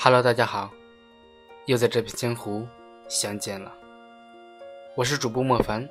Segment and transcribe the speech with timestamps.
[0.00, 0.72] Hello，大家好，
[1.66, 2.64] 又在这片江湖
[3.08, 3.74] 相见了。
[4.94, 5.86] 我是主播莫凡，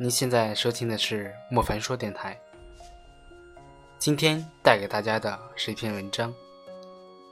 [0.00, 2.40] 您现在收听的是莫凡说电台。
[3.98, 6.32] 今天带给大家的是一篇文章，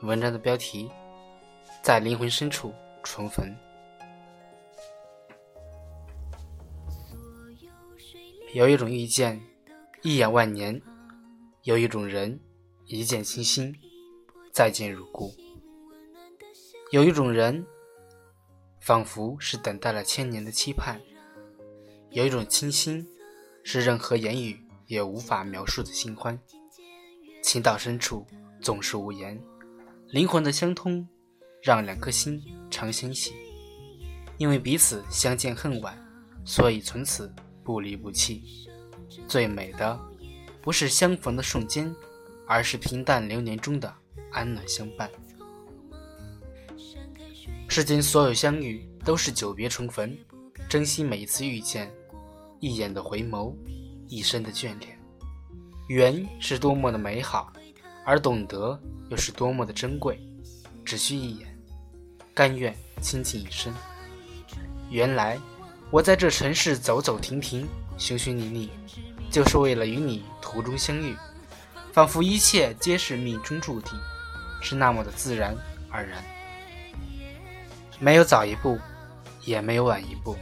[0.03, 0.91] 文章的标题
[1.83, 3.57] 在灵魂深处重逢。
[8.53, 9.41] 有一种遇见，
[10.03, 10.79] 一眼万年；
[11.63, 12.39] 有一种人，
[12.85, 13.75] 一见倾心，
[14.53, 15.33] 再见如故。
[16.91, 17.65] 有一种人，
[18.81, 20.97] 仿佛是等待了千年的期盼；
[22.11, 23.07] 有一种清新，
[23.63, 26.37] 是任何言语也无法描述的新欢。
[27.45, 28.27] 情到深处
[28.61, 29.41] 总是无言，
[30.09, 31.07] 灵魂的相通
[31.63, 33.35] 让两颗心常相系。
[34.37, 35.97] 因为彼此相见恨晚，
[36.45, 38.43] 所以从此不离不弃。
[39.29, 39.97] 最美的
[40.61, 41.95] 不是相逢的瞬间，
[42.49, 43.95] 而是平淡流年中的
[44.33, 45.09] 安暖相伴。
[47.73, 50.19] 世间所有相遇都是久别重逢，
[50.69, 51.89] 珍惜每一次遇见，
[52.59, 53.55] 一眼的回眸，
[54.09, 54.99] 一生的眷恋。
[55.87, 57.53] 缘是多么的美好，
[58.05, 58.77] 而懂得
[59.09, 60.19] 又是多么的珍贵。
[60.85, 61.57] 只需一眼，
[62.35, 63.73] 甘愿倾尽一生。
[64.91, 65.39] 原来
[65.93, 68.71] 我在这城市走走停停，寻寻觅觅，
[69.31, 71.15] 就是为了与你途中相遇。
[71.93, 73.93] 仿佛一切皆是命中注定，
[74.61, 75.57] 是那么的自然
[75.89, 76.21] 而然。
[78.01, 78.79] 没有早一步，
[79.45, 80.35] 也没有晚一步，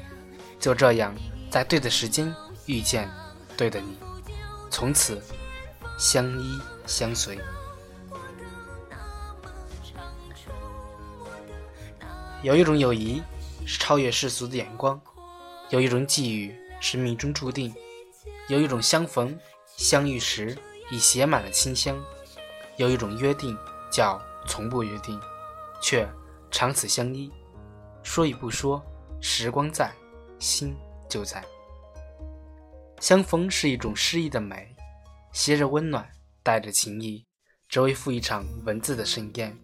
[0.61, 1.13] 就这样
[1.51, 2.33] 在对的时间
[2.67, 3.11] 遇见
[3.57, 3.99] 对的你，
[4.71, 5.21] 从此
[5.99, 7.37] 相依相随。
[12.43, 13.21] 有一种友谊
[13.67, 15.01] 是超越世俗的眼光，
[15.71, 17.75] 有一种际遇是命中注定，
[18.47, 19.37] 有一种相逢
[19.77, 20.57] 相遇时
[20.93, 22.01] 已写满了清香，
[22.77, 23.59] 有一种约定
[23.91, 25.21] 叫从不约定，
[25.83, 26.09] 却
[26.53, 27.29] 长此相依。
[28.03, 28.83] 说与不说，
[29.21, 29.93] 时光在，
[30.39, 30.75] 心
[31.09, 31.45] 就在。
[33.01, 34.75] 相逢是一种诗意的美，
[35.33, 36.09] 携着温暖，
[36.43, 37.25] 带着情意，
[37.69, 39.57] 只为赴一场文字的盛宴。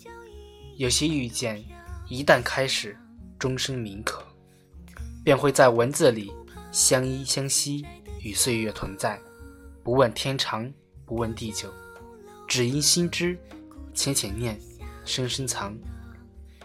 [0.77, 1.65] 有些遇见，
[2.09, 2.97] 一旦开始，
[3.39, 4.23] 终生铭刻，
[5.25, 6.33] 便会在文字里
[6.71, 7.85] 相依相惜，
[8.21, 9.21] 与岁月同在。
[9.83, 10.73] 不问天长，
[11.05, 11.73] 不问地久，
[12.47, 13.39] 只因心知，
[13.95, 14.61] 浅浅念，
[15.05, 15.77] 深深藏。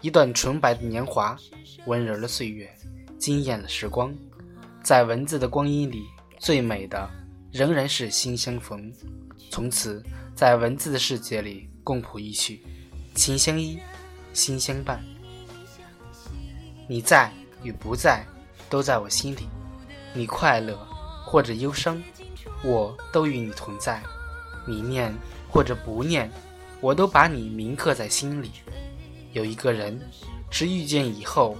[0.02, 1.36] 一段纯白的年华，
[1.84, 2.74] 温柔了岁月，
[3.18, 4.14] 惊艳了时光。
[4.82, 6.04] 在文字的光阴里，
[6.38, 7.08] 最美的
[7.52, 8.90] 仍然是心相逢。
[9.50, 10.02] 从此，
[10.34, 12.64] 在文字的世界里共谱一曲，
[13.14, 13.78] 情相依，
[14.32, 15.04] 心相伴。
[16.88, 17.30] 你在
[17.62, 18.24] 与不在，
[18.70, 19.48] 都在我心里。
[20.14, 20.78] 你快乐
[21.26, 22.02] 或者忧伤，
[22.64, 24.02] 我都与你同在。
[24.66, 25.14] 你念
[25.50, 26.30] 或者不念，
[26.80, 28.50] 我都把你铭刻在心里。
[29.32, 30.00] 有一个人，
[30.50, 31.56] 是遇见以后，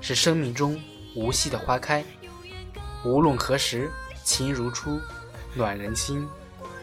[0.00, 0.80] 是生命中
[1.16, 2.04] 无息的花开。
[3.04, 3.90] 无论何时，
[4.24, 5.00] 情如初，
[5.54, 6.26] 暖人心，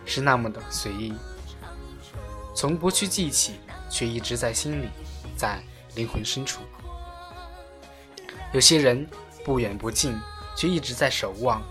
[0.05, 1.13] 是那么的随意。
[2.53, 3.53] 从不去记起，
[3.89, 4.89] 却一直在心里，
[5.37, 5.61] 在
[5.95, 6.61] 灵魂深处。
[8.53, 9.07] 有些人
[9.43, 10.17] 不远不近，
[10.55, 11.61] 却一直在守望；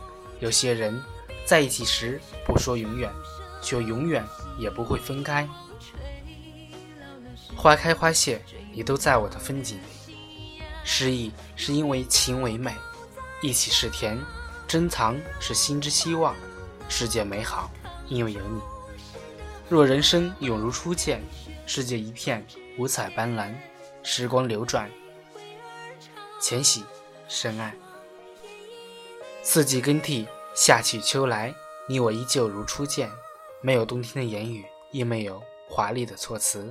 [0.41, 1.03] 有些人
[1.45, 3.11] 在一起时不说永远，
[3.61, 4.25] 却永远
[4.59, 5.47] 也不会分开。
[7.65, 8.39] 花开花谢，
[8.75, 10.15] 你都在我的风景里。
[10.85, 12.75] 失意是因为情为美，
[13.41, 14.21] 一起是甜，
[14.69, 16.37] 珍藏是心之希望。
[16.91, 17.71] 世界美好，
[18.07, 18.61] 因为有你。
[19.67, 21.23] 若人生永如初见，
[21.65, 23.51] 世界一片五彩斑斓。
[24.03, 24.91] 时光流转，
[26.39, 26.85] 浅喜
[27.29, 27.75] 深爱。
[29.43, 31.55] 四季更替，夏去秋来，
[31.89, 33.11] 你我依旧如初见。
[33.63, 36.71] 没有动听的言语，亦没有华丽的措辞。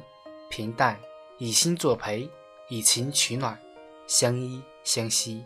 [0.55, 1.01] 平淡，
[1.39, 2.29] 以心作陪，
[2.69, 3.59] 以情取暖，
[4.05, 5.43] 相依相惜，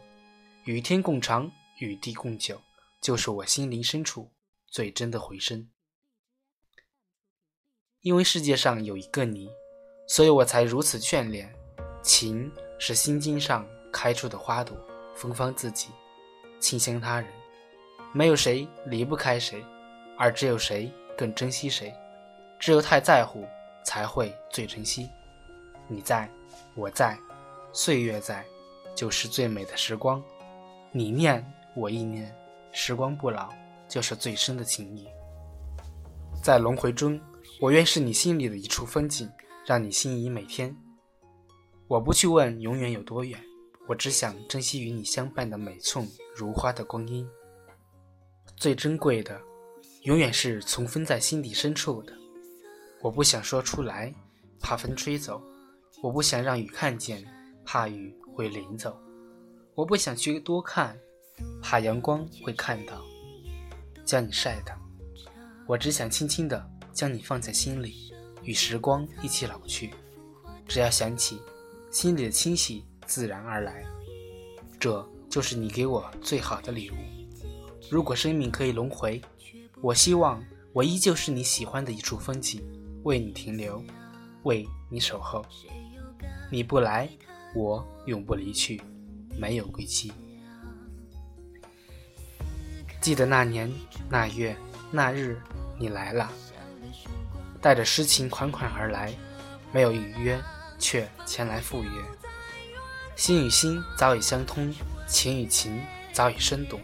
[0.66, 2.62] 与天共长，与地共久，
[3.00, 4.30] 就是我心灵深处
[4.70, 5.70] 最真的回声。
[8.02, 9.50] 因为世界上有一个你，
[10.10, 11.56] 所以我才如此眷恋。
[12.04, 14.78] 情是心经上开出的花朵，
[15.16, 15.88] 芬芳自己，
[16.60, 17.34] 清香他人。
[18.14, 19.64] 没有谁离不开谁，
[20.18, 21.94] 而只有谁更珍惜谁。
[22.60, 23.48] 只有太在乎。
[23.88, 25.10] 才会最珍惜。
[25.88, 26.30] 你在，
[26.76, 27.18] 我在，
[27.72, 28.46] 岁月在，
[28.94, 30.22] 就是最美的时光。
[30.92, 31.42] 你念，
[31.74, 32.36] 我亦念，
[32.74, 33.50] 时光不老，
[33.88, 35.08] 就是最深的情谊。
[36.44, 37.18] 在轮回中，
[37.62, 39.32] 我愿是你心里的一处风景，
[39.66, 40.76] 让你心仪每天。
[41.88, 43.42] 我不去问永远有多远，
[43.88, 46.06] 我只想珍惜与你相伴的每寸
[46.36, 47.26] 如花的光阴。
[48.58, 49.40] 最珍贵的，
[50.02, 52.12] 永远是存封在心底深处的。
[53.02, 54.14] 我不想说出来，
[54.60, 55.42] 怕风吹走，
[56.02, 57.24] 我不想让雨看见，
[57.64, 58.92] 怕雨会淋走；
[59.76, 60.98] 我不想去多看，
[61.62, 63.02] 怕阳光会看到，
[64.04, 64.74] 将你晒到。
[65.68, 68.12] 我只想轻轻的将你放在心里，
[68.42, 69.94] 与时光一起老去。
[70.68, 71.40] 只要想起，
[71.92, 73.86] 心里的清晰自然而来。
[74.80, 76.96] 这就是你给我最好的礼物。
[77.92, 79.22] 如果生命可以轮回，
[79.82, 80.44] 我希望
[80.74, 82.62] 我依旧是你喜欢的一处风景，
[83.08, 83.82] 为你停留，
[84.44, 85.46] 为你守候。
[86.52, 87.08] 你不来，
[87.56, 88.82] 我永不离去，
[89.40, 90.12] 没有归期。
[93.00, 93.72] 记得那年
[94.10, 94.54] 那月
[94.92, 95.42] 那日。
[95.80, 96.28] 你来了，
[97.62, 99.14] 带着诗情款款而来，
[99.72, 100.42] 没有预约，
[100.80, 101.90] 却前来赴约。
[103.16, 104.74] 心与心早已相通，
[105.08, 105.80] 情与情
[106.12, 106.80] 早已深懂。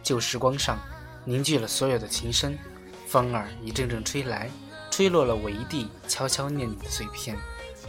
[0.00, 0.78] 旧时光上
[1.24, 2.56] 凝聚了所有的情深，
[3.08, 4.48] 风儿一阵阵吹来，
[4.96, 7.36] 吹落了我一地悄悄念你的碎片。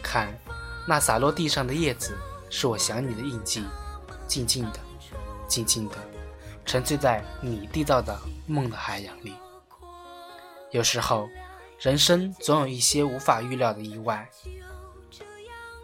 [0.03, 0.37] 看，
[0.85, 2.17] 那洒落地上的叶子，
[2.49, 3.63] 是我想你的印记。
[4.27, 4.79] 静静的，
[5.47, 5.95] 静静的，
[6.65, 8.13] 沉醉在你缔造的
[8.45, 9.33] 梦的海洋里。
[10.71, 11.29] 有时候，
[11.79, 14.29] 人生总有一些无法预料的意外。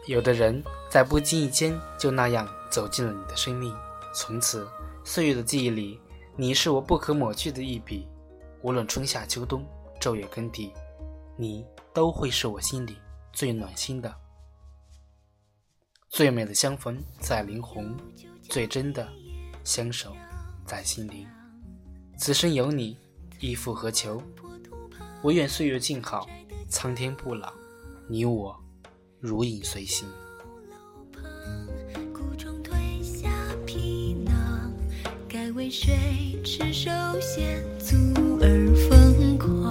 [0.07, 3.73] 有的人在不经意间就那样走进了你的生命，
[4.13, 4.67] 从此
[5.05, 6.01] 岁月的记忆里，
[6.35, 8.09] 你是我不可抹去的一笔。
[8.61, 9.65] 无论春夏秋冬，
[10.01, 10.73] 昼夜更替，
[11.35, 12.97] 你都会是我心里
[13.31, 14.13] 最暖心的、
[16.09, 17.95] 最美的相逢在灵魂，
[18.49, 19.07] 最真的
[19.63, 20.15] 相守
[20.65, 21.27] 在心灵。
[22.17, 22.97] 此生有你，
[23.39, 24.21] 亦复何求？
[25.21, 26.27] 我愿岁月静好，
[26.69, 27.51] 苍天不老，
[28.07, 28.55] 你我
[29.19, 30.07] 如影随形。
[35.55, 36.89] 为谁执手
[37.21, 37.95] 线，足
[38.41, 39.62] 而疯狂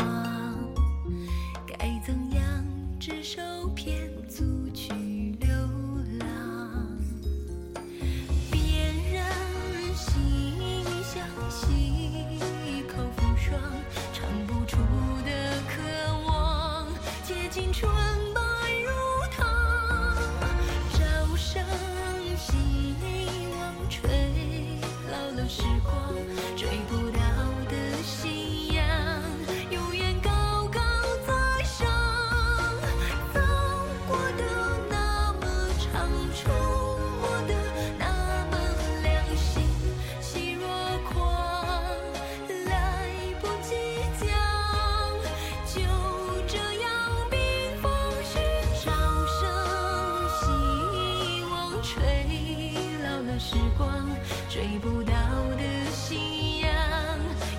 [53.44, 54.08] 时光
[54.48, 55.12] 追不到
[55.56, 56.70] 的信仰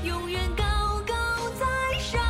[0.05, 0.63] 永远高
[1.05, 2.21] 高在上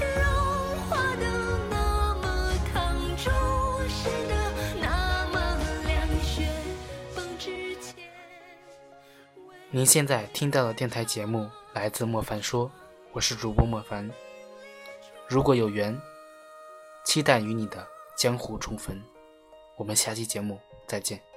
[0.00, 1.26] 融化的
[1.68, 3.32] 那么烫灼
[3.88, 6.48] 心的那么凉雪
[7.12, 7.96] 风之前
[9.70, 12.70] 您现在听到的电台节目来自莫凡说
[13.12, 14.08] 我是主播莫凡。
[15.26, 16.00] 如果有缘
[17.04, 17.84] 期待与你的
[18.16, 19.02] 江湖重逢。
[19.80, 21.29] 我们下期节目再见。